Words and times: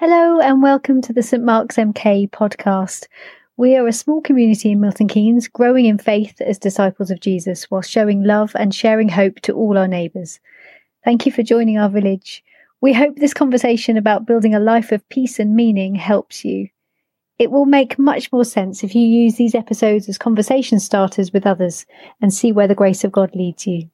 Hello, 0.00 0.38
and 0.38 0.62
welcome 0.62 1.02
to 1.02 1.12
the 1.12 1.24
St. 1.24 1.42
Mark's 1.42 1.74
MK 1.74 2.30
podcast. 2.30 3.08
We 3.56 3.74
are 3.74 3.88
a 3.88 3.92
small 3.92 4.20
community 4.20 4.70
in 4.70 4.80
Milton 4.80 5.08
Keynes, 5.08 5.48
growing 5.48 5.86
in 5.86 5.98
faith 5.98 6.40
as 6.40 6.56
disciples 6.56 7.10
of 7.10 7.18
Jesus 7.18 7.64
while 7.68 7.82
showing 7.82 8.22
love 8.22 8.52
and 8.54 8.72
sharing 8.72 9.08
hope 9.08 9.40
to 9.40 9.54
all 9.54 9.76
our 9.76 9.88
neighbours. 9.88 10.38
Thank 11.04 11.26
you 11.26 11.32
for 11.32 11.42
joining 11.42 11.78
our 11.78 11.88
village. 11.88 12.44
We 12.80 12.92
hope 12.92 13.16
this 13.16 13.34
conversation 13.34 13.96
about 13.96 14.24
building 14.24 14.54
a 14.54 14.60
life 14.60 14.92
of 14.92 15.08
peace 15.08 15.40
and 15.40 15.56
meaning 15.56 15.96
helps 15.96 16.44
you. 16.44 16.68
It 17.40 17.50
will 17.50 17.66
make 17.66 17.98
much 17.98 18.30
more 18.30 18.44
sense 18.44 18.84
if 18.84 18.94
you 18.94 19.02
use 19.02 19.34
these 19.34 19.56
episodes 19.56 20.08
as 20.08 20.16
conversation 20.16 20.78
starters 20.78 21.32
with 21.32 21.44
others 21.44 21.86
and 22.22 22.32
see 22.32 22.52
where 22.52 22.68
the 22.68 22.76
grace 22.76 23.02
of 23.02 23.10
God 23.10 23.34
leads 23.34 23.66
you. 23.66 23.90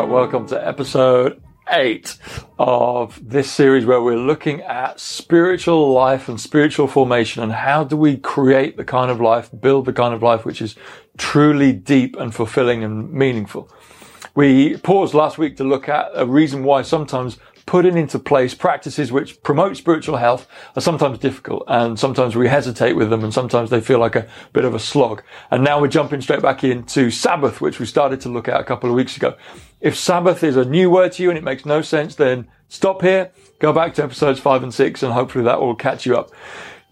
Right, 0.00 0.08
welcome 0.08 0.46
to 0.46 0.66
episode 0.66 1.42
eight 1.72 2.16
of 2.58 3.20
this 3.22 3.50
series 3.50 3.84
where 3.84 4.00
we're 4.00 4.16
looking 4.16 4.62
at 4.62 4.98
spiritual 4.98 5.92
life 5.92 6.26
and 6.26 6.40
spiritual 6.40 6.86
formation 6.86 7.42
and 7.42 7.52
how 7.52 7.84
do 7.84 7.98
we 7.98 8.16
create 8.16 8.78
the 8.78 8.84
kind 8.84 9.10
of 9.10 9.20
life, 9.20 9.50
build 9.60 9.84
the 9.84 9.92
kind 9.92 10.14
of 10.14 10.22
life 10.22 10.46
which 10.46 10.62
is 10.62 10.74
truly 11.18 11.70
deep 11.70 12.16
and 12.16 12.34
fulfilling 12.34 12.82
and 12.82 13.12
meaningful. 13.12 13.70
We 14.34 14.78
paused 14.78 15.12
last 15.12 15.36
week 15.36 15.58
to 15.58 15.64
look 15.64 15.86
at 15.86 16.10
a 16.14 16.24
reason 16.24 16.64
why 16.64 16.80
sometimes 16.80 17.36
putting 17.66 17.96
into 17.96 18.18
place 18.18 18.54
practices 18.54 19.12
which 19.12 19.42
promote 19.42 19.76
spiritual 19.76 20.16
health 20.16 20.46
are 20.76 20.80
sometimes 20.80 21.18
difficult 21.18 21.64
and 21.68 21.98
sometimes 21.98 22.36
we 22.36 22.48
hesitate 22.48 22.94
with 22.94 23.10
them 23.10 23.24
and 23.24 23.32
sometimes 23.32 23.70
they 23.70 23.80
feel 23.80 23.98
like 23.98 24.16
a 24.16 24.28
bit 24.52 24.64
of 24.64 24.74
a 24.74 24.78
slog. 24.78 25.22
And 25.50 25.62
now 25.64 25.80
we're 25.80 25.88
jumping 25.88 26.20
straight 26.20 26.42
back 26.42 26.64
into 26.64 27.10
Sabbath, 27.10 27.60
which 27.60 27.78
we 27.78 27.86
started 27.86 28.20
to 28.22 28.28
look 28.28 28.48
at 28.48 28.60
a 28.60 28.64
couple 28.64 28.90
of 28.90 28.96
weeks 28.96 29.16
ago. 29.16 29.36
If 29.80 29.96
Sabbath 29.96 30.42
is 30.42 30.56
a 30.56 30.64
new 30.64 30.90
word 30.90 31.12
to 31.12 31.22
you 31.22 31.30
and 31.30 31.38
it 31.38 31.44
makes 31.44 31.64
no 31.64 31.82
sense, 31.82 32.14
then 32.14 32.48
stop 32.68 33.02
here, 33.02 33.30
go 33.58 33.72
back 33.72 33.94
to 33.94 34.04
episodes 34.04 34.40
five 34.40 34.62
and 34.62 34.74
six 34.74 35.02
and 35.02 35.12
hopefully 35.12 35.44
that 35.44 35.60
will 35.60 35.74
catch 35.74 36.06
you 36.06 36.16
up. 36.16 36.30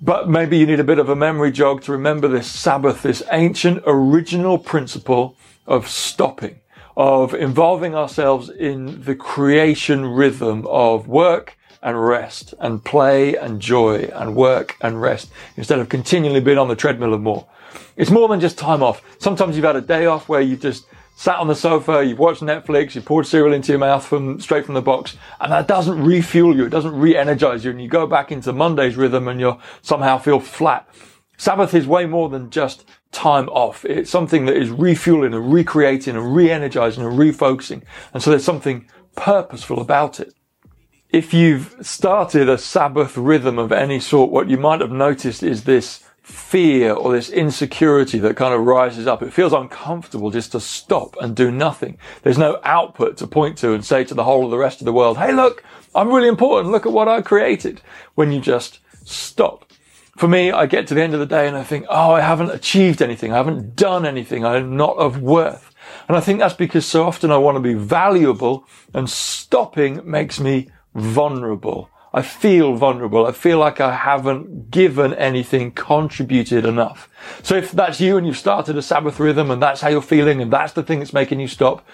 But 0.01 0.29
maybe 0.29 0.59
you 0.59 0.67
need 0.67 0.81
a 0.81 0.85
bit 0.85 1.01
of 1.01 1.09
a 1.09 1.17
memory 1.17 1.51
jog 1.51 1.83
to 1.83 1.93
remember 1.93 2.29
this 2.29 2.47
Sabbath, 2.47 3.03
this 3.03 3.23
ancient 3.33 3.83
original 3.87 4.59
principle 4.59 5.37
of 5.67 5.89
stopping 5.89 6.61
of 6.99 7.33
involving 7.33 7.95
ourselves 7.95 8.51
in 8.51 9.05
the 9.05 9.15
creation 9.15 10.05
rhythm 10.05 10.67
of 10.67 11.07
work 11.07 11.57
and 11.81 12.05
rest 12.05 12.55
and 12.59 12.85
play 12.85 13.37
and 13.37 13.61
joy 13.61 14.11
and 14.15 14.35
work 14.35 14.77
and 14.81 15.01
rest 15.01 15.31
instead 15.57 15.79
of 15.79 15.89
continually 15.89 16.41
being 16.41 16.59
on 16.59 16.67
the 16.67 16.75
treadmill 16.75 17.15
of 17.15 17.21
more. 17.21 17.47
It's 17.97 18.11
more 18.11 18.27
than 18.27 18.41
just 18.41 18.59
time 18.59 18.83
off. 18.83 19.01
Sometimes 19.21 19.55
you've 19.55 19.65
had 19.65 19.77
a 19.77 19.81
day 19.81 20.07
off 20.07 20.29
where 20.29 20.41
you've 20.41 20.61
just 20.61 20.87
sat 21.15 21.39
on 21.39 21.47
the 21.47 21.55
sofa, 21.55 22.05
you've 22.05 22.19
watched 22.19 22.43
Netflix, 22.43 22.97
you've 22.97 23.05
poured 23.05 23.27
cereal 23.27 23.53
into 23.53 23.71
your 23.71 23.79
mouth 23.79 24.05
from 24.05 24.41
straight 24.41 24.65
from 24.65 24.75
the 24.75 24.83
box, 24.83 25.17
and 25.41 25.53
that 25.53 25.69
doesn't 25.69 26.05
refuel 26.05 26.57
you, 26.57 26.65
it 26.65 26.71
doesn't 26.71 26.99
re-energize 26.99 27.65
you, 27.65 27.71
and 27.71 27.81
you 27.81 27.89
go 27.89 28.09
back 28.09 28.33
into 28.33 28.53
Monday's 28.53 28.97
rhythm 28.97 29.29
and 29.29 29.39
you 29.39 29.57
somehow 29.83 30.19
feel 30.19 30.41
flat. 30.41 30.89
Sabbath 31.37 31.75
is 31.75 31.87
way 31.87 32.07
more 32.07 32.29
than 32.29 32.51
just 32.51 32.85
time 33.13 33.49
off. 33.49 33.85
It's 33.85 34.11
something 34.11 34.47
that 34.47 34.57
is 34.57 34.71
refueling 34.71 35.35
and 35.35 35.53
recreating 35.53 36.17
and 36.17 36.35
re-energizing 36.35 37.05
and 37.05 37.19
refocusing. 37.19 37.83
And 38.13 38.23
so 38.23 38.31
there's 38.31 38.45
something 38.45 38.89
purposeful 39.17 39.81
about 39.81 40.21
it. 40.21 40.35
If 41.11 41.33
you've 41.33 41.75
started 41.81 42.49
a 42.49 42.59
Sabbath 42.59 43.17
rhythm 43.17 43.59
of 43.59 43.73
any 43.73 43.99
sort, 43.99 44.31
what 44.31 44.51
you 44.51 44.59
might 44.59 44.81
have 44.81 44.93
noticed 44.93 45.43
is 45.43 45.65
this 45.65 46.05
fear 46.23 46.93
or 46.93 47.13
this 47.13 47.31
insecurity 47.31 48.19
that 48.19 48.37
kind 48.37 48.53
of 48.53 48.61
rises 48.61 49.07
up. 49.07 49.23
It 49.23 49.33
feels 49.33 49.55
uncomfortable 49.55 50.31
just 50.31 50.53
to 50.53 50.61
stop 50.61 51.17
and 51.23 51.35
do 51.35 51.51
nothing. 51.51 51.97
There's 52.23 52.37
no 52.37 52.61
output 52.63 53.17
to 53.19 53.27
point 53.27 53.57
to 53.59 53.73
and 53.73 53.83
say 53.83 54.05
to 54.05 54.15
the 54.15 54.25
whole 54.25 54.45
of 54.45 54.51
the 54.51 54.59
rest 54.59 54.83
of 54.83 54.85
the 54.85 54.93
world, 54.93 55.17
Hey, 55.17 55.33
look, 55.33 55.65
I'm 55.95 56.13
really 56.13 56.29
important. 56.29 56.71
Look 56.71 56.85
at 56.85 56.93
what 56.93 57.09
I 57.09 57.23
created 57.23 57.81
when 58.15 58.31
you 58.31 58.41
just 58.41 58.81
stop 59.07 59.68
for 60.19 60.27
me, 60.27 60.51
I 60.51 60.67
get 60.67 60.89
to 60.89 60.95
the 60.95 61.03
end 61.03 61.15
of 61.15 61.21
the 61.21 61.27
day 61.27 61.47
and 61.47 61.57
I 61.57 61.63
think, 61.63 61.87
oh, 61.89 62.11
I 62.11 62.21
haven't 62.21 62.51
achieved 62.51 63.01
anything. 63.01 63.33
I 63.33 63.37
haven't 63.37 63.77
done 63.77 64.05
anything. 64.05 64.45
I'm 64.45 64.77
not 64.77 64.97
of 64.97 65.23
worth. 65.23 65.73
And 66.09 66.17
I 66.17 66.21
think 66.21 66.41
that's 66.41 66.55
because 66.55 66.85
so 66.85 67.07
often 67.07 67.31
I 67.31 67.37
want 67.37 67.55
to 67.55 67.61
be 67.61 67.75
valuable 67.75 68.67
and 68.93 69.09
stopping 69.09 70.01
makes 70.05 70.41
me 70.41 70.71
vulnerable. 70.93 71.89
I 72.13 72.23
feel 72.23 72.75
vulnerable. 72.75 73.27
I 73.27 73.33
feel 73.33 73.59
like 73.59 73.81
I 73.81 73.95
haven't 73.95 74.73
given 74.73 75.15
anything, 75.15 75.71
contributed 75.71 76.65
enough. 76.65 77.09
So 77.45 77.55
if 77.55 77.71
that's 77.71 78.01
you 78.01 78.17
and 78.17 78.27
you've 78.27 78.37
started 78.37 78.77
a 78.77 78.83
Sabbath 78.83 79.21
rhythm 79.21 79.53
and 79.53 79.63
that's 79.63 79.83
how 79.83 79.89
you're 79.89 80.03
feeling 80.03 80.43
and 80.43 80.53
that's 80.53 80.73
the 80.73 80.83
thing 80.83 80.99
that's 80.99 81.13
making 81.13 81.39
you 81.39 81.47
stop, 81.47 81.87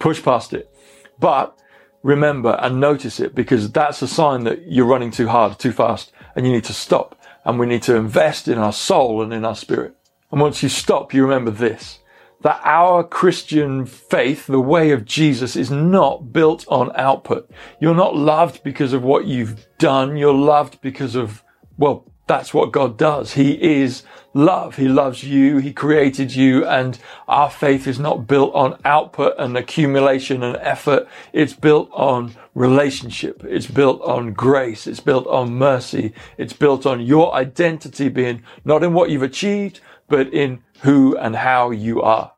push 0.00 0.20
past 0.20 0.52
it. 0.52 0.74
But 1.20 1.56
remember 2.02 2.58
and 2.60 2.80
notice 2.80 3.20
it 3.20 3.36
because 3.36 3.70
that's 3.70 4.02
a 4.02 4.08
sign 4.08 4.42
that 4.42 4.66
you're 4.66 4.86
running 4.86 5.12
too 5.12 5.28
hard, 5.28 5.60
too 5.60 5.70
fast 5.70 6.10
and 6.34 6.44
you 6.44 6.52
need 6.52 6.64
to 6.64 6.72
stop 6.72 7.14
and 7.44 7.58
we 7.58 7.66
need 7.66 7.82
to 7.84 7.96
invest 7.96 8.48
in 8.48 8.58
our 8.58 8.72
soul 8.72 9.22
and 9.22 9.32
in 9.32 9.44
our 9.44 9.56
spirit. 9.56 9.96
And 10.30 10.40
once 10.40 10.62
you 10.62 10.68
stop, 10.68 11.12
you 11.12 11.22
remember 11.22 11.50
this, 11.50 11.98
that 12.42 12.60
our 12.64 13.04
Christian 13.04 13.84
faith, 13.84 14.46
the 14.46 14.60
way 14.60 14.92
of 14.92 15.04
Jesus 15.04 15.56
is 15.56 15.70
not 15.70 16.32
built 16.32 16.64
on 16.68 16.92
output. 16.94 17.50
You're 17.80 17.94
not 17.94 18.16
loved 18.16 18.62
because 18.62 18.92
of 18.92 19.02
what 19.02 19.26
you've 19.26 19.66
done. 19.78 20.16
You're 20.16 20.32
loved 20.32 20.80
because 20.80 21.14
of, 21.14 21.42
well, 21.76 22.09
that's 22.30 22.54
what 22.54 22.70
God 22.70 22.96
does. 22.96 23.32
He 23.32 23.60
is 23.60 24.04
love. 24.34 24.76
He 24.76 24.86
loves 24.86 25.24
you. 25.24 25.58
He 25.58 25.72
created 25.72 26.32
you. 26.32 26.64
And 26.64 26.96
our 27.26 27.50
faith 27.50 27.88
is 27.88 27.98
not 27.98 28.28
built 28.28 28.54
on 28.54 28.78
output 28.84 29.34
and 29.36 29.56
accumulation 29.56 30.44
and 30.44 30.56
effort. 30.58 31.08
It's 31.32 31.54
built 31.54 31.90
on 31.92 32.36
relationship. 32.54 33.42
It's 33.44 33.66
built 33.66 34.00
on 34.02 34.32
grace. 34.32 34.86
It's 34.86 35.00
built 35.00 35.26
on 35.26 35.54
mercy. 35.54 36.12
It's 36.38 36.52
built 36.52 36.86
on 36.86 37.00
your 37.00 37.34
identity 37.34 38.08
being 38.08 38.44
not 38.64 38.84
in 38.84 38.92
what 38.92 39.10
you've 39.10 39.24
achieved, 39.24 39.80
but 40.06 40.32
in 40.32 40.62
who 40.82 41.16
and 41.16 41.34
how 41.34 41.72
you 41.72 42.00
are. 42.00 42.32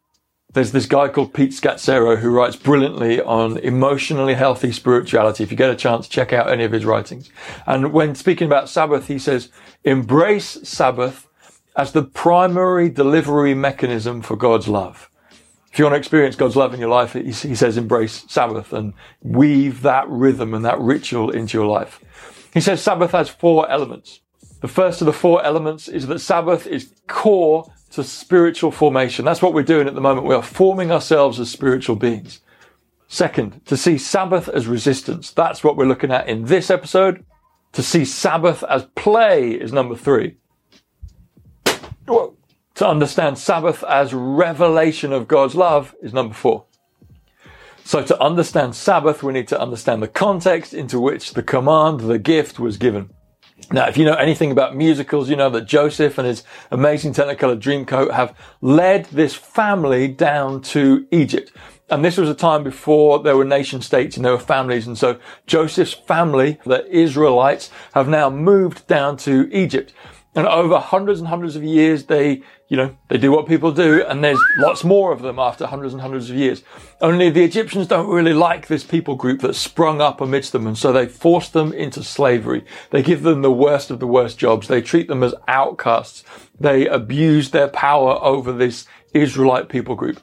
There's 0.54 0.72
this 0.72 0.84
guy 0.84 1.08
called 1.08 1.32
Pete 1.32 1.52
Scazzero 1.52 2.18
who 2.18 2.28
writes 2.30 2.56
brilliantly 2.56 3.22
on 3.22 3.56
emotionally 3.58 4.34
healthy 4.34 4.70
spirituality. 4.70 5.42
If 5.42 5.50
you 5.50 5.56
get 5.56 5.70
a 5.70 5.76
chance, 5.76 6.08
check 6.08 6.32
out 6.34 6.50
any 6.50 6.64
of 6.64 6.72
his 6.72 6.84
writings. 6.84 7.30
And 7.66 7.92
when 7.92 8.14
speaking 8.14 8.46
about 8.46 8.68
Sabbath, 8.68 9.08
he 9.08 9.18
says, 9.18 9.48
embrace 9.82 10.58
Sabbath 10.62 11.26
as 11.74 11.92
the 11.92 12.02
primary 12.02 12.90
delivery 12.90 13.54
mechanism 13.54 14.20
for 14.20 14.36
God's 14.36 14.68
love. 14.68 15.08
If 15.72 15.78
you 15.78 15.86
want 15.86 15.94
to 15.94 15.98
experience 15.98 16.36
God's 16.36 16.56
love 16.56 16.74
in 16.74 16.80
your 16.80 16.90
life, 16.90 17.14
he 17.14 17.32
says 17.32 17.78
embrace 17.78 18.26
Sabbath 18.28 18.74
and 18.74 18.92
weave 19.22 19.80
that 19.80 20.06
rhythm 20.06 20.52
and 20.52 20.66
that 20.66 20.78
ritual 20.78 21.30
into 21.30 21.56
your 21.56 21.66
life. 21.66 21.98
He 22.52 22.60
says 22.60 22.82
Sabbath 22.82 23.12
has 23.12 23.30
four 23.30 23.70
elements. 23.70 24.20
The 24.62 24.68
first 24.68 25.02
of 25.02 25.06
the 25.06 25.12
four 25.12 25.44
elements 25.44 25.88
is 25.88 26.06
that 26.06 26.20
Sabbath 26.20 26.68
is 26.68 26.92
core 27.08 27.70
to 27.90 28.04
spiritual 28.04 28.70
formation. 28.70 29.24
That's 29.24 29.42
what 29.42 29.52
we're 29.52 29.64
doing 29.64 29.88
at 29.88 29.94
the 29.94 30.00
moment. 30.00 30.26
We 30.26 30.36
are 30.36 30.42
forming 30.42 30.92
ourselves 30.92 31.40
as 31.40 31.50
spiritual 31.50 31.96
beings. 31.96 32.40
Second, 33.08 33.66
to 33.66 33.76
see 33.76 33.98
Sabbath 33.98 34.48
as 34.48 34.68
resistance. 34.68 35.32
That's 35.32 35.64
what 35.64 35.76
we're 35.76 35.86
looking 35.86 36.12
at 36.12 36.28
in 36.28 36.44
this 36.44 36.70
episode. 36.70 37.24
To 37.72 37.82
see 37.82 38.04
Sabbath 38.04 38.62
as 38.64 38.84
play 38.94 39.50
is 39.50 39.72
number 39.72 39.96
three. 39.96 40.36
To 42.06 42.88
understand 42.88 43.38
Sabbath 43.38 43.82
as 43.84 44.14
revelation 44.14 45.12
of 45.12 45.26
God's 45.26 45.56
love 45.56 45.94
is 46.00 46.14
number 46.14 46.34
four. 46.34 46.66
So 47.84 48.02
to 48.02 48.20
understand 48.22 48.76
Sabbath, 48.76 49.24
we 49.24 49.32
need 49.32 49.48
to 49.48 49.60
understand 49.60 50.02
the 50.02 50.08
context 50.08 50.72
into 50.72 51.00
which 51.00 51.34
the 51.34 51.42
command, 51.42 52.00
the 52.00 52.18
gift 52.18 52.60
was 52.60 52.76
given. 52.76 53.10
Now, 53.70 53.86
if 53.86 53.96
you 53.96 54.04
know 54.04 54.14
anything 54.14 54.50
about 54.50 54.76
musicals, 54.76 55.30
you 55.30 55.36
know 55.36 55.50
that 55.50 55.66
Joseph 55.66 56.18
and 56.18 56.26
his 56.26 56.42
amazing 56.70 57.12
Technicolor 57.14 57.58
Dreamcoat 57.58 58.12
have 58.12 58.36
led 58.60 59.06
this 59.06 59.34
family 59.34 60.08
down 60.08 60.60
to 60.62 61.06
Egypt. 61.10 61.52
And 61.88 62.04
this 62.04 62.16
was 62.16 62.28
a 62.28 62.34
time 62.34 62.64
before 62.64 63.22
there 63.22 63.36
were 63.36 63.44
nation 63.44 63.82
states 63.82 64.16
and 64.16 64.24
there 64.24 64.32
were 64.32 64.38
families. 64.38 64.86
And 64.86 64.96
so 64.96 65.18
Joseph's 65.46 65.92
family, 65.92 66.58
the 66.64 66.86
Israelites, 66.90 67.70
have 67.94 68.08
now 68.08 68.30
moved 68.30 68.86
down 68.86 69.16
to 69.18 69.48
Egypt. 69.52 69.92
And 70.34 70.46
over 70.46 70.78
hundreds 70.78 71.20
and 71.20 71.28
hundreds 71.28 71.56
of 71.56 71.62
years, 71.62 72.06
they, 72.06 72.42
you 72.68 72.76
know, 72.76 72.96
they 73.08 73.18
do 73.18 73.30
what 73.30 73.46
people 73.46 73.70
do, 73.70 74.02
and 74.02 74.24
there's 74.24 74.40
lots 74.56 74.82
more 74.82 75.12
of 75.12 75.20
them 75.20 75.38
after 75.38 75.66
hundreds 75.66 75.92
and 75.92 76.00
hundreds 76.00 76.30
of 76.30 76.36
years. 76.36 76.62
Only 77.02 77.28
the 77.28 77.44
Egyptians 77.44 77.86
don't 77.86 78.08
really 78.08 78.32
like 78.32 78.66
this 78.66 78.82
people 78.82 79.14
group 79.14 79.42
that 79.42 79.54
sprung 79.54 80.00
up 80.00 80.22
amidst 80.22 80.52
them, 80.52 80.66
and 80.66 80.78
so 80.78 80.90
they 80.90 81.06
force 81.06 81.50
them 81.50 81.74
into 81.74 82.02
slavery. 82.02 82.64
They 82.90 83.02
give 83.02 83.24
them 83.24 83.42
the 83.42 83.52
worst 83.52 83.90
of 83.90 84.00
the 84.00 84.06
worst 84.06 84.38
jobs. 84.38 84.68
They 84.68 84.80
treat 84.80 85.06
them 85.06 85.22
as 85.22 85.34
outcasts. 85.48 86.24
They 86.58 86.86
abuse 86.86 87.50
their 87.50 87.68
power 87.68 88.18
over 88.22 88.52
this 88.52 88.86
Israelite 89.12 89.68
people 89.68 89.96
group. 89.96 90.18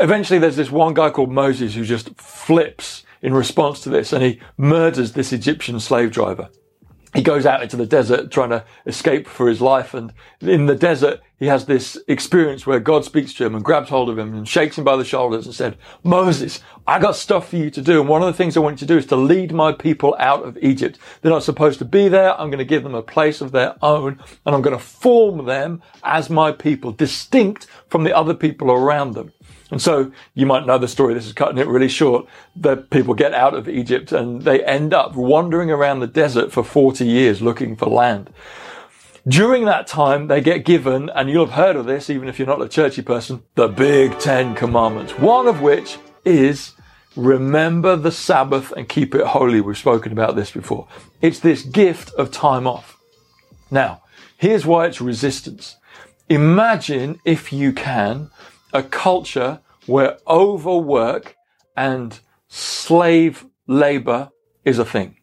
Eventually, 0.00 0.40
there's 0.40 0.56
this 0.56 0.72
one 0.72 0.94
guy 0.94 1.10
called 1.10 1.30
Moses 1.30 1.76
who 1.76 1.84
just 1.84 2.18
flips 2.18 3.04
in 3.22 3.32
response 3.32 3.80
to 3.82 3.90
this, 3.90 4.12
and 4.12 4.24
he 4.24 4.40
murders 4.56 5.12
this 5.12 5.32
Egyptian 5.32 5.78
slave 5.78 6.10
driver. 6.10 6.48
He 7.14 7.22
goes 7.22 7.44
out 7.44 7.62
into 7.62 7.76
the 7.76 7.86
desert 7.86 8.30
trying 8.30 8.50
to 8.50 8.64
escape 8.86 9.26
for 9.26 9.48
his 9.48 9.60
life. 9.60 9.94
And 9.94 10.12
in 10.40 10.66
the 10.66 10.76
desert, 10.76 11.20
he 11.38 11.46
has 11.46 11.66
this 11.66 11.98
experience 12.06 12.66
where 12.66 12.78
God 12.78 13.04
speaks 13.04 13.34
to 13.34 13.44
him 13.44 13.54
and 13.54 13.64
grabs 13.64 13.88
hold 13.88 14.08
of 14.08 14.18
him 14.18 14.34
and 14.34 14.46
shakes 14.46 14.78
him 14.78 14.84
by 14.84 14.96
the 14.96 15.04
shoulders 15.04 15.46
and 15.46 15.54
said, 15.54 15.76
Moses, 16.04 16.60
I 16.86 16.98
got 16.98 17.16
stuff 17.16 17.48
for 17.48 17.56
you 17.56 17.70
to 17.70 17.82
do. 17.82 18.00
And 18.00 18.08
one 18.08 18.22
of 18.22 18.26
the 18.26 18.36
things 18.36 18.56
I 18.56 18.60
want 18.60 18.80
you 18.80 18.86
to 18.86 18.94
do 18.94 18.98
is 18.98 19.06
to 19.06 19.16
lead 19.16 19.52
my 19.52 19.72
people 19.72 20.14
out 20.18 20.44
of 20.44 20.56
Egypt. 20.62 20.98
They're 21.20 21.32
not 21.32 21.42
supposed 21.42 21.78
to 21.80 21.84
be 21.84 22.08
there. 22.08 22.38
I'm 22.38 22.50
going 22.50 22.58
to 22.58 22.64
give 22.64 22.84
them 22.84 22.94
a 22.94 23.02
place 23.02 23.40
of 23.40 23.50
their 23.52 23.74
own 23.82 24.20
and 24.46 24.54
I'm 24.54 24.62
going 24.62 24.76
to 24.76 24.82
form 24.82 25.46
them 25.46 25.82
as 26.04 26.30
my 26.30 26.52
people, 26.52 26.92
distinct 26.92 27.66
from 27.88 28.04
the 28.04 28.16
other 28.16 28.34
people 28.34 28.70
around 28.70 29.14
them. 29.14 29.32
And 29.70 29.80
so 29.80 30.10
you 30.34 30.46
might 30.46 30.66
know 30.66 30.78
the 30.78 30.88
story. 30.88 31.14
This 31.14 31.26
is 31.26 31.32
cutting 31.32 31.58
it 31.58 31.66
really 31.66 31.88
short. 31.88 32.26
The 32.56 32.76
people 32.76 33.14
get 33.14 33.34
out 33.34 33.54
of 33.54 33.68
Egypt 33.68 34.12
and 34.12 34.42
they 34.42 34.64
end 34.64 34.92
up 34.92 35.14
wandering 35.14 35.70
around 35.70 36.00
the 36.00 36.06
desert 36.06 36.52
for 36.52 36.64
40 36.64 37.06
years 37.06 37.40
looking 37.40 37.76
for 37.76 37.86
land. 37.86 38.30
During 39.28 39.66
that 39.66 39.86
time, 39.86 40.28
they 40.28 40.40
get 40.40 40.64
given, 40.64 41.10
and 41.10 41.28
you'll 41.28 41.44
have 41.44 41.54
heard 41.54 41.76
of 41.76 41.84
this, 41.84 42.08
even 42.08 42.26
if 42.26 42.38
you're 42.38 42.48
not 42.48 42.62
a 42.62 42.68
churchy 42.68 43.02
person, 43.02 43.42
the 43.54 43.68
big 43.68 44.18
Ten 44.18 44.54
Commandments. 44.54 45.18
One 45.18 45.46
of 45.46 45.60
which 45.60 45.98
is 46.24 46.72
remember 47.16 47.96
the 47.96 48.12
Sabbath 48.12 48.72
and 48.72 48.88
keep 48.88 49.14
it 49.14 49.26
holy. 49.26 49.60
We've 49.60 49.76
spoken 49.76 50.10
about 50.12 50.36
this 50.36 50.50
before. 50.50 50.88
It's 51.20 51.38
this 51.38 51.62
gift 51.62 52.14
of 52.14 52.30
time 52.30 52.66
off. 52.66 52.98
Now, 53.70 54.02
here's 54.38 54.64
why 54.64 54.86
it's 54.86 55.02
resistance. 55.02 55.76
Imagine, 56.30 57.20
if 57.24 57.52
you 57.52 57.72
can, 57.72 58.30
a 58.72 58.82
culture 58.82 59.60
where 59.86 60.18
overwork 60.26 61.36
and 61.76 62.20
slave 62.48 63.46
labor 63.66 64.30
is 64.64 64.78
a 64.78 64.84
thing. 64.84 65.16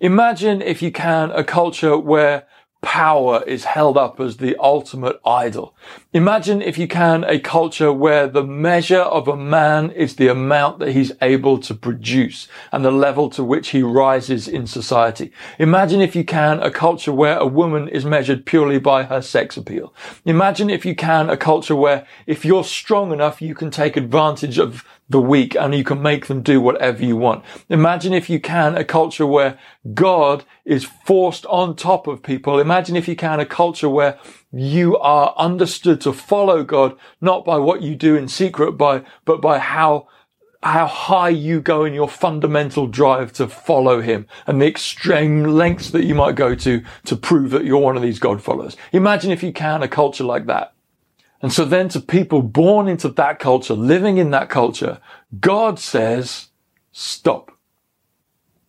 Imagine, 0.00 0.60
if 0.60 0.82
you 0.82 0.92
can, 0.92 1.30
a 1.30 1.42
culture 1.42 1.96
where 1.96 2.46
power 2.82 3.42
is 3.46 3.64
held 3.64 3.96
up 3.98 4.20
as 4.20 4.36
the 4.36 4.56
ultimate 4.58 5.20
idol. 5.24 5.74
Imagine, 6.12 6.62
if 6.62 6.78
you 6.78 6.86
can, 6.86 7.24
a 7.24 7.38
culture 7.38 7.92
where 7.92 8.26
the 8.26 8.44
measure 8.44 9.00
of 9.00 9.28
a 9.28 9.36
man 9.36 9.90
is 9.90 10.16
the 10.16 10.28
amount 10.28 10.78
that 10.78 10.92
he's 10.92 11.12
able 11.20 11.58
to 11.58 11.74
produce 11.74 12.48
and 12.72 12.84
the 12.84 12.90
level 12.90 13.28
to 13.30 13.42
which 13.42 13.70
he 13.70 13.82
rises 13.82 14.46
in 14.46 14.66
society. 14.66 15.32
Imagine, 15.58 16.00
if 16.00 16.14
you 16.14 16.24
can, 16.24 16.60
a 16.60 16.70
culture 16.70 17.12
where 17.12 17.38
a 17.38 17.46
woman 17.46 17.88
is 17.88 18.04
measured 18.04 18.46
purely 18.46 18.78
by 18.78 19.02
her 19.02 19.20
sex 19.20 19.56
appeal. 19.56 19.92
Imagine, 20.24 20.70
if 20.70 20.86
you 20.86 20.94
can, 20.94 21.28
a 21.28 21.36
culture 21.36 21.76
where 21.76 22.06
if 22.26 22.44
you're 22.44 22.64
strong 22.64 23.12
enough, 23.12 23.42
you 23.42 23.54
can 23.54 23.70
take 23.70 23.96
advantage 23.96 24.58
of 24.58 24.84
the 25.08 25.20
weak 25.20 25.54
and 25.54 25.74
you 25.74 25.84
can 25.84 26.02
make 26.02 26.26
them 26.26 26.42
do 26.42 26.60
whatever 26.60 27.04
you 27.04 27.16
want. 27.16 27.44
Imagine 27.68 28.12
if 28.12 28.28
you 28.28 28.40
can 28.40 28.76
a 28.76 28.84
culture 28.84 29.26
where 29.26 29.58
God 29.94 30.44
is 30.64 30.84
forced 30.84 31.46
on 31.46 31.76
top 31.76 32.06
of 32.06 32.22
people. 32.22 32.58
Imagine 32.58 32.96
if 32.96 33.06
you 33.06 33.16
can 33.16 33.38
a 33.38 33.46
culture 33.46 33.88
where 33.88 34.18
you 34.52 34.98
are 34.98 35.34
understood 35.36 36.00
to 36.02 36.12
follow 36.12 36.64
God, 36.64 36.96
not 37.20 37.44
by 37.44 37.58
what 37.58 37.82
you 37.82 37.94
do 37.94 38.16
in 38.16 38.28
secret, 38.28 38.72
by, 38.72 39.02
but 39.24 39.40
by 39.40 39.58
how 39.58 40.08
how 40.62 40.86
high 40.86 41.28
you 41.28 41.60
go 41.60 41.84
in 41.84 41.94
your 41.94 42.08
fundamental 42.08 42.88
drive 42.88 43.32
to 43.32 43.46
follow 43.46 44.00
him 44.00 44.26
and 44.46 44.60
the 44.60 44.66
extreme 44.66 45.44
lengths 45.44 45.90
that 45.90 46.04
you 46.04 46.14
might 46.14 46.34
go 46.34 46.56
to 46.56 46.82
to 47.04 47.14
prove 47.14 47.50
that 47.50 47.64
you're 47.64 47.78
one 47.78 47.96
of 47.96 48.02
these 48.02 48.18
God 48.18 48.42
followers. 48.42 48.76
Imagine 48.92 49.30
if 49.30 49.44
you 49.44 49.52
can 49.52 49.82
a 49.82 49.88
culture 49.88 50.24
like 50.24 50.46
that. 50.46 50.75
And 51.46 51.52
so 51.52 51.64
then 51.64 51.88
to 51.90 52.00
people 52.00 52.42
born 52.42 52.88
into 52.88 53.08
that 53.08 53.38
culture, 53.38 53.74
living 53.74 54.18
in 54.18 54.30
that 54.30 54.48
culture, 54.50 54.98
God 55.38 55.78
says, 55.78 56.48
stop, 56.90 57.52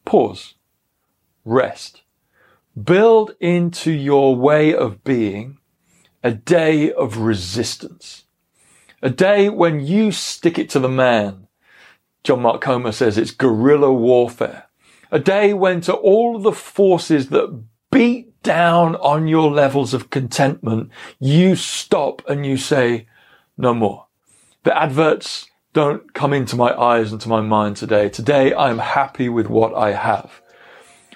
pause, 0.06 0.53
rest, 1.44 2.03
build 2.79 3.33
into 3.39 3.91
your 3.91 4.35
way 4.35 4.75
of 4.75 5.03
being 5.03 5.57
a 6.24 6.29
day 6.29 6.91
of 6.91 7.18
resistance, 7.18 8.25
a 9.01 9.09
day 9.09 9.50
when 9.50 9.80
you 9.80 10.12
stick 10.12 10.59
it 10.59 10.69
to 10.69 10.80
the 10.80 10.88
man. 10.88 11.47
John 12.23 12.44
Mark 12.44 12.62
Comer 12.62 12.91
says 12.91 13.18
it's 13.18 13.31
guerrilla 13.31 13.91
warfare, 13.91 14.65
a 15.09 15.18
day 15.18 15.51
when 15.51 15.81
to 15.81 15.95
all 15.95 16.38
the 16.38 16.51
forces 16.51 17.30
that 17.30 17.59
beat 17.89 18.36
down 18.47 18.95
on 18.95 19.27
your 19.27 19.51
levels 19.51 19.94
of 19.94 20.09
contentment, 20.09 20.89
you 21.19 21.53
stop 21.53 22.21
and 22.29 22.45
you 22.45 22.55
say, 22.55 23.05
no 23.57 23.73
more. 23.73 24.05
The 24.63 24.73
adverts 24.75 25.49
don't 25.73 26.13
come 26.13 26.31
into 26.31 26.55
my 26.55 26.73
eyes 26.73 27.11
and 27.11 27.19
to 27.19 27.27
my 27.27 27.41
mind 27.41 27.75
today. 27.75 28.07
Today 28.07 28.55
I'm 28.55 28.77
happy 28.77 29.27
with 29.27 29.49
what 29.49 29.75
I 29.75 29.91
have. 29.91 30.41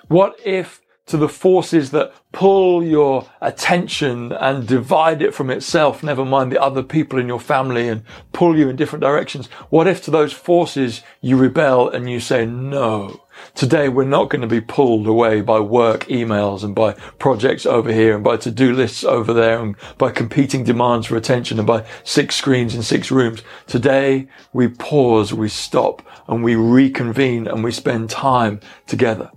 What 0.10 0.36
if 0.44 0.82
to 1.06 1.16
the 1.16 1.30
forces 1.30 1.92
that 1.92 2.14
pull 2.34 2.84
your 2.84 3.30
attention 3.42 4.34
and 4.34 4.68
divide 4.68 5.22
it 5.22 5.34
from 5.34 5.50
itself, 5.50 6.04
never 6.04 6.26
mind 6.26 6.52
the 6.52 6.62
other 6.62 6.84
people 6.84 7.18
in 7.18 7.28
your 7.28 7.40
family 7.40 7.88
and 7.88 8.04
pull 8.34 8.58
you 8.58 8.70
in 8.70 8.76
different 8.76 9.04
directions. 9.04 9.48
What 9.70 9.88
if 9.88 10.04
to 10.04 10.12
those 10.12 10.34
forces 10.34 11.02
you 11.22 11.38
rebel 11.38 11.90
and 11.90 12.10
you 12.10 12.20
say, 12.20 12.46
no, 12.46 13.22
today 13.56 13.90
we're 13.90 14.04
not 14.04 14.30
going 14.30 14.42
to 14.42 14.48
be 14.48 14.62
pulled 14.62 15.08
away 15.08 15.42
by 15.42 15.60
work 15.60 16.06
emails 16.06 16.64
and 16.64 16.76
by 16.76 16.94
projects 17.20 17.66
over 17.66 17.92
here 17.92 18.16
and 18.16 18.24
by 18.24 18.38
to-do 18.38 18.74
lists 18.74 19.04
over 19.04 19.34
there 19.34 19.60
and 19.60 19.76
by 19.98 20.12
competing 20.12 20.64
demands 20.64 21.08
for 21.08 21.16
attention 21.16 21.58
and 21.58 21.68
by 21.68 21.86
six 22.04 22.36
screens 22.36 22.76
in 22.76 22.84
six 22.84 23.12
rooms. 23.12 23.42
Today 23.68 24.28
we 24.54 24.68
pause, 24.68 25.34
we 25.34 25.50
stop 25.50 26.02
and 26.28 26.44
we 26.44 26.56
reconvene 26.56 27.48
and 27.48 27.64
we 27.64 27.72
spend 27.72 28.10
time 28.10 28.60
together. 28.88 29.32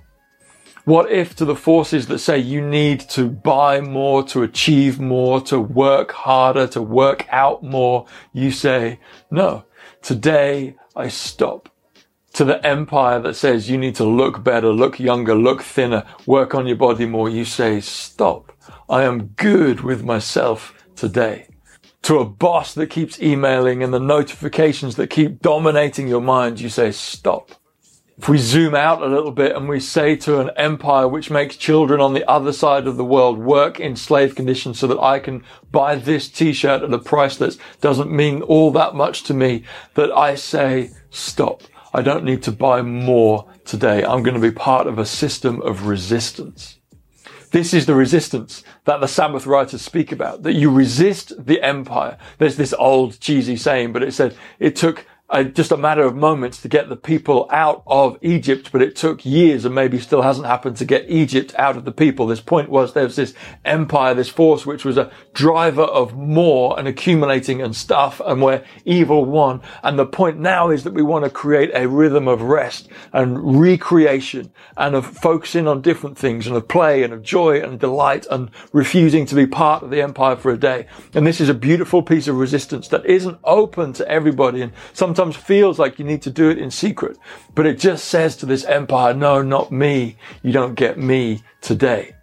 What 0.85 1.11
if 1.11 1.35
to 1.37 1.47
the 1.47 1.57
forces 1.57 2.09
that 2.09 2.19
say 2.19 2.39
you 2.39 2.61
need 2.61 3.01
to 3.11 3.27
buy 3.29 3.81
more, 3.81 4.23
to 4.25 4.43
achieve 4.43 5.01
more, 5.01 5.41
to 5.43 5.59
work 5.59 6.13
harder, 6.13 6.67
to 6.69 6.83
work 6.83 7.27
out 7.31 7.63
more, 7.63 8.07
you 8.35 8.51
say, 8.51 9.01
no, 9.31 9.65
today 10.03 10.77
I 10.95 11.09
stop. 11.09 11.71
To 12.35 12.45
the 12.45 12.65
empire 12.67 13.21
that 13.21 13.35
says 13.35 13.71
you 13.71 13.79
need 13.79 13.95
to 13.97 14.05
look 14.05 14.43
better, 14.43 14.73
look 14.73 14.99
younger, 14.99 15.35
look 15.35 15.63
thinner, 15.63 16.05
work 16.27 16.55
on 16.55 16.67
your 16.67 16.77
body 16.77 17.07
more, 17.07 17.29
you 17.29 17.45
say, 17.45 17.81
stop. 17.81 18.53
I 18.89 19.05
am 19.05 19.29
good 19.37 19.81
with 19.81 20.05
myself 20.05 20.75
today. 20.97 21.49
To 22.03 22.19
a 22.19 22.25
boss 22.25 22.75
that 22.75 22.91
keeps 22.91 23.21
emailing 23.23 23.83
and 23.83 23.95
the 23.95 24.01
notifications 24.01 24.97
that 24.97 25.11
keep 25.11 25.41
dominating 25.41 26.09
your 26.09 26.21
mind, 26.21 26.61
you 26.61 26.69
say, 26.69 26.93
stop 26.93 27.53
if 28.17 28.29
we 28.29 28.39
zoom 28.39 28.75
out 28.77 29.03
a 29.03 29.07
little 29.07 29.33
bit 29.33 29.57
and 29.57 29.69
we 29.69 29.81
say 29.81 30.15
to 30.15 30.39
an 30.39 30.51
empire 30.57 31.09
which 31.09 31.31
makes 31.31 31.57
children 31.57 32.01
on 32.01 32.15
the 32.15 32.29
other 32.31 32.53
side 32.53 32.87
of 32.87 32.97
the 32.97 33.05
world 33.05 33.39
work 33.39 33.81
in 33.81 33.97
slave 33.97 34.37
conditions 34.37 34.79
so 34.79 34.87
that 34.87 35.01
I 35.01 35.19
can 35.19 35.43
buy 35.73 35.97
this 35.97 36.29
t-shirt 36.29 36.83
at 36.83 36.93
a 36.93 36.99
price 36.99 37.37
that 37.39 37.57
doesn't 37.81 38.13
mean 38.13 38.43
all 38.43 38.71
that 38.73 38.95
much 38.95 39.25
to 39.25 39.35
me, 39.35 39.65
that 39.95 40.13
I 40.13 40.37
say, 40.37 40.91
stop. 41.11 41.63
I 41.95 42.03
don't 42.03 42.25
need 42.25 42.43
to 42.43 42.53
buy 42.53 42.83
more 42.83 43.49
today. 43.65 44.05
I'm 44.05 44.25
going 44.25 44.35
to 44.35 44.41
be 44.41 44.51
part 44.51 44.89
of 44.89 44.99
a 44.99 45.07
system 45.07 45.63
of 45.63 45.87
resistance. 45.87 46.79
This 47.53 47.73
is 47.73 47.87
the 47.87 47.95
resistance 47.95 48.65
that 48.85 49.01
the 49.01 49.07
Sabbath 49.07 49.47
writers 49.47 49.81
speak 49.81 50.11
about, 50.11 50.43
that 50.43 50.55
you 50.55 50.73
resist 50.73 51.33
the 51.47 51.63
empire. 51.63 52.19
There's 52.39 52.57
this 52.57 52.75
old 52.77 53.21
cheesy 53.21 53.57
saying, 53.57 53.93
but 53.93 54.03
it 54.03 54.13
said 54.13 54.37
it 54.59 54.75
took 54.75 55.07
just 55.55 55.73
a 55.73 55.77
matter 55.77 56.03
of 56.03 56.15
moments 56.15 56.61
to 56.61 56.69
get 56.69 56.89
the 56.89 56.97
people 56.97 57.49
out 57.51 57.83
of 57.87 58.19
Egypt, 58.21 58.71
but 58.71 58.83
it 58.83 58.95
took 58.95 59.25
years 59.25 59.65
and 59.65 59.75
maybe 59.75 59.99
still 59.99 60.21
hasn't 60.21 60.47
happened 60.47 60.77
to 60.77 60.85
get 60.85 61.09
Egypt 61.09 61.55
out 61.59 61.77
of 61.77 61.87
the 61.87 61.93
people. 61.93 62.27
This 62.27 62.43
point 62.43 62.69
was 62.69 62.93
there 62.93 63.05
was 63.05 63.17
this 63.17 63.33
empire, 63.65 64.13
this 64.13 64.29
force, 64.29 64.67
which 64.67 64.85
was 64.85 64.99
a 64.99 65.11
driver 65.33 65.83
of 65.83 66.15
more 66.15 66.79
and 66.79 66.87
accumulating 66.87 67.63
and 67.63 67.75
stuff 67.75 68.21
and 68.25 68.43
where 68.43 68.65
evil 68.85 69.25
won. 69.25 69.63
And 69.83 69.99
the 69.99 70.07
point 70.07 70.39
now 70.39 70.69
is 70.69 70.85
that 70.85 70.93
we 70.93 71.03
want 71.03 71.25
to 71.25 71.31
create 71.31 71.71
a 71.75 71.89
rhythm 71.89 72.29
of 72.29 72.43
rest 72.43 72.89
and 73.13 73.59
recreation 73.61 74.53
and 74.77 74.95
of 74.95 75.07
focusing 75.07 75.67
on 75.67 75.81
different 75.81 76.19
things 76.19 76.47
and 76.47 76.55
of 76.55 76.69
play 76.69 77.03
and 77.03 77.15
of 77.15 77.23
joy 77.23 77.61
and 77.63 77.81
delight 77.81 78.27
and 78.31 78.51
refusing 78.73 79.25
to 79.27 79.35
be 79.35 79.47
part 79.47 79.83
of 79.83 79.91
the 79.91 80.03
empire 80.03 80.37
for 80.37 80.53
a 80.53 80.59
day. 80.59 80.87
And 81.15 81.27
this 81.27 81.41
is 81.41 81.49
a 81.49 81.55
beautiful 81.55 82.03
piece 82.03 82.29
of 82.29 82.37
resistance 82.37 82.89
that 82.89 83.07
isn't 83.07 83.39
open 83.43 83.95
to 83.95 84.07
everybody 84.07 84.61
and 84.61 84.73
some 84.93 85.14
sometimes 85.15 85.37
feels 85.37 85.79
like 85.79 86.01
you 86.01 86.05
need 86.05 86.23
to 86.23 86.31
do 86.31 86.51
it 86.51 86.59
in 86.59 86.73
secret, 86.73 87.17
but 87.55 87.67
it 87.67 87.79
just 87.79 88.07
says 88.07 88.37
to 88.37 88.47
this 88.47 88.65
empire, 88.65 89.15
no, 89.15 89.43
not 89.43 89.71
me. 89.71 90.17
You 90.43 90.51
don't 90.51 90.75
get 90.75 90.99
me 90.99 91.45
today. 91.61 92.17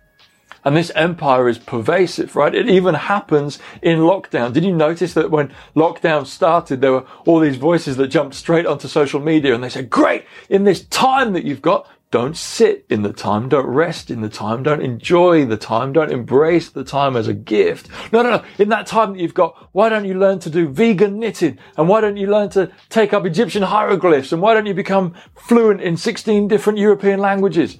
And 0.64 0.76
this 0.76 0.92
empire 0.96 1.50
is 1.50 1.58
pervasive, 1.58 2.36
right? 2.36 2.54
It 2.54 2.70
even 2.70 2.96
happens 2.96 3.60
in 3.82 4.00
lockdown. 4.00 4.54
Did 4.54 4.64
you 4.64 4.76
notice 4.76 5.14
that 5.14 5.32
when 5.32 5.54
lockdown 5.76 6.26
started, 6.26 6.82
there 6.82 6.92
were 6.92 7.06
all 7.26 7.40
these 7.40 7.58
voices 7.58 7.98
that 7.98 8.08
jumped 8.08 8.36
straight 8.36 8.66
onto 8.66 8.88
social 8.88 9.20
media 9.20 9.56
and 9.56 9.64
they 9.64 9.70
said, 9.70 9.90
great, 9.90 10.26
in 10.50 10.64
this 10.64 10.84
time 10.86 11.34
that 11.34 11.46
you've 11.46 11.62
got, 11.62 11.88
don't 12.12 12.36
sit 12.36 12.86
in 12.90 13.04
the 13.04 13.14
time. 13.14 13.48
Don't 13.48 13.66
rest 13.66 14.12
in 14.12 14.20
the 14.20 14.28
time. 14.28 14.64
Don't 14.64 14.82
enjoy 14.82 15.46
the 15.46 15.56
time. 15.56 15.94
Don't 15.94 16.12
embrace 16.12 16.70
the 16.70 16.84
time 16.84 17.16
as 17.16 17.30
a 17.30 17.34
gift. 17.34 17.88
No, 18.12 18.22
no, 18.22 18.32
no. 18.32 18.44
In 18.60 18.68
that 18.68 18.86
time 18.86 19.14
that 19.14 19.20
you've 19.20 19.34
got, 19.34 19.70
why 19.72 19.88
don't 19.88 20.04
you 20.04 20.16
learn 20.16 20.40
to 20.40 20.50
do 20.50 20.68
vegan 20.68 21.20
knitting? 21.20 21.58
And 21.78 21.88
why 21.88 22.02
don't 22.02 22.18
you 22.18 22.28
learn 22.28 22.50
to 22.50 22.70
take 22.90 23.14
up 23.14 23.26
Egyptian 23.26 23.64
hieroglyphs? 23.64 24.34
And 24.34 24.42
why 24.42 24.54
don't 24.54 24.66
you 24.66 24.74
become 24.74 25.14
fluent 25.36 25.80
in 25.80 25.96
16 25.96 26.50
different 26.50 26.80
European 26.80 27.22
languages? 27.22 27.78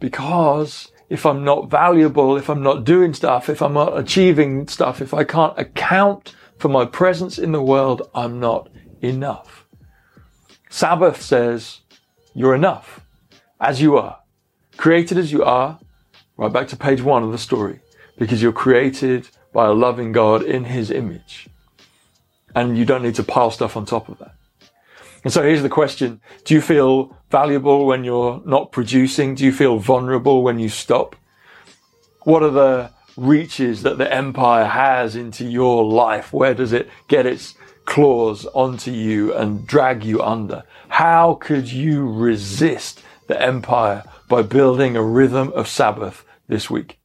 because 0.00 0.92
if 1.08 1.24
I'm 1.24 1.44
not 1.44 1.70
valuable, 1.70 2.36
if 2.36 2.48
I'm 2.50 2.62
not 2.62 2.84
doing 2.84 3.14
stuff, 3.14 3.48
if 3.48 3.62
I'm 3.62 3.72
not 3.72 3.98
achieving 3.98 4.68
stuff, 4.68 5.00
if 5.00 5.14
I 5.14 5.24
can't 5.24 5.58
account 5.58 6.34
for 6.58 6.68
my 6.68 6.84
presence 6.84 7.38
in 7.38 7.52
the 7.52 7.62
world, 7.62 8.02
I'm 8.14 8.40
not 8.40 8.68
enough. 9.00 9.66
Sabbath 10.68 11.22
says 11.22 11.80
you're 12.34 12.54
enough 12.54 13.00
as 13.60 13.80
you 13.80 13.96
are, 13.96 14.18
created 14.76 15.18
as 15.18 15.32
you 15.32 15.42
are, 15.42 15.78
right 16.36 16.52
back 16.52 16.68
to 16.68 16.76
page 16.76 17.02
one 17.02 17.22
of 17.22 17.32
the 17.32 17.38
story, 17.38 17.80
because 18.18 18.42
you're 18.42 18.52
created 18.52 19.28
by 19.52 19.66
a 19.66 19.72
loving 19.72 20.12
God 20.12 20.42
in 20.42 20.64
his 20.64 20.90
image. 20.90 21.48
And 22.54 22.76
you 22.76 22.84
don't 22.84 23.02
need 23.02 23.14
to 23.16 23.22
pile 23.22 23.50
stuff 23.50 23.76
on 23.76 23.86
top 23.86 24.08
of 24.08 24.18
that. 24.18 24.34
And 25.28 25.32
so 25.34 25.42
here's 25.42 25.60
the 25.60 25.68
question. 25.68 26.22
Do 26.44 26.54
you 26.54 26.62
feel 26.62 27.14
valuable 27.30 27.84
when 27.84 28.02
you're 28.02 28.40
not 28.46 28.72
producing? 28.72 29.34
Do 29.34 29.44
you 29.44 29.52
feel 29.52 29.76
vulnerable 29.78 30.42
when 30.42 30.58
you 30.58 30.70
stop? 30.70 31.14
What 32.22 32.42
are 32.42 32.50
the 32.50 32.92
reaches 33.14 33.82
that 33.82 33.98
the 33.98 34.10
empire 34.10 34.64
has 34.64 35.16
into 35.16 35.44
your 35.44 35.84
life? 35.84 36.32
Where 36.32 36.54
does 36.54 36.72
it 36.72 36.88
get 37.08 37.26
its 37.26 37.56
claws 37.84 38.46
onto 38.54 38.90
you 38.90 39.34
and 39.34 39.66
drag 39.66 40.02
you 40.02 40.22
under? 40.22 40.62
How 40.88 41.34
could 41.34 41.70
you 41.70 42.10
resist 42.10 43.02
the 43.26 43.38
empire 43.38 44.04
by 44.30 44.40
building 44.40 44.96
a 44.96 45.02
rhythm 45.02 45.52
of 45.52 45.68
Sabbath 45.68 46.24
this 46.48 46.70
week? 46.70 47.00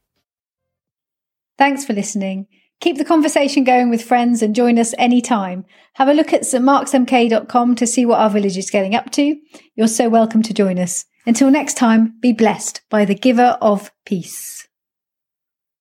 Thanks 1.58 1.84
for 1.84 1.92
listening. 1.92 2.46
Keep 2.84 2.98
the 2.98 3.04
conversation 3.06 3.64
going 3.64 3.88
with 3.88 4.04
friends 4.04 4.42
and 4.42 4.54
join 4.54 4.78
us 4.78 4.92
anytime. 4.98 5.64
Have 5.94 6.06
a 6.06 6.12
look 6.12 6.34
at 6.34 6.42
stmarksmk.com 6.42 7.76
to 7.76 7.86
see 7.86 8.04
what 8.04 8.20
our 8.20 8.28
village 8.28 8.58
is 8.58 8.68
getting 8.68 8.94
up 8.94 9.10
to. 9.12 9.38
You're 9.74 9.88
so 9.88 10.10
welcome 10.10 10.42
to 10.42 10.52
join 10.52 10.78
us. 10.78 11.06
Until 11.24 11.50
next 11.50 11.78
time, 11.78 12.18
be 12.20 12.34
blessed 12.34 12.82
by 12.90 13.06
the 13.06 13.14
giver 13.14 13.56
of 13.62 13.90
peace. 14.04 14.68